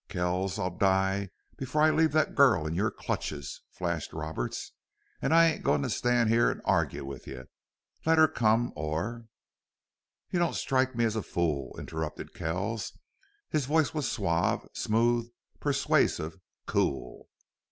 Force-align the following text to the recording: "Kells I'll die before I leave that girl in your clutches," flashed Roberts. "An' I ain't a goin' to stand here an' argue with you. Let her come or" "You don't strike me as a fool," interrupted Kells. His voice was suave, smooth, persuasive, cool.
"Kells 0.09 0.57
I'll 0.57 0.71
die 0.75 1.29
before 1.57 1.83
I 1.83 1.91
leave 1.91 2.11
that 2.13 2.33
girl 2.33 2.65
in 2.65 2.73
your 2.73 2.89
clutches," 2.89 3.61
flashed 3.69 4.13
Roberts. 4.13 4.71
"An' 5.21 5.31
I 5.31 5.45
ain't 5.51 5.59
a 5.59 5.61
goin' 5.61 5.83
to 5.83 5.91
stand 5.91 6.29
here 6.29 6.49
an' 6.49 6.59
argue 6.65 7.05
with 7.05 7.27
you. 7.27 7.45
Let 8.03 8.17
her 8.17 8.27
come 8.27 8.73
or" 8.75 9.27
"You 10.31 10.39
don't 10.39 10.55
strike 10.55 10.95
me 10.95 11.05
as 11.05 11.15
a 11.15 11.21
fool," 11.21 11.75
interrupted 11.77 12.33
Kells. 12.33 12.97
His 13.51 13.67
voice 13.67 13.93
was 13.93 14.11
suave, 14.11 14.67
smooth, 14.73 15.29
persuasive, 15.59 16.39
cool. 16.65 17.29